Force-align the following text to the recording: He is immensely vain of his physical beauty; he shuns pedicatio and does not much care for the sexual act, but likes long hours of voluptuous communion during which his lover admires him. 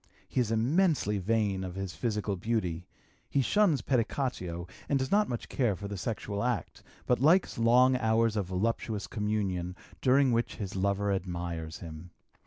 He 0.27 0.39
is 0.39 0.49
immensely 0.49 1.19
vain 1.19 1.63
of 1.63 1.75
his 1.75 1.93
physical 1.93 2.35
beauty; 2.35 2.87
he 3.29 3.43
shuns 3.43 3.83
pedicatio 3.83 4.67
and 4.89 4.97
does 4.97 5.11
not 5.11 5.29
much 5.29 5.47
care 5.47 5.75
for 5.75 5.87
the 5.87 5.95
sexual 5.95 6.43
act, 6.43 6.81
but 7.05 7.19
likes 7.19 7.59
long 7.59 7.95
hours 7.95 8.35
of 8.35 8.47
voluptuous 8.47 9.05
communion 9.05 9.75
during 10.01 10.31
which 10.31 10.55
his 10.55 10.75
lover 10.75 11.11
admires 11.13 11.81
him. 11.81 12.09